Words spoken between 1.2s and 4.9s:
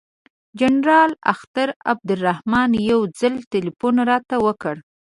اختر عبدالرحمن یو ځل تلیفون راته وکړ.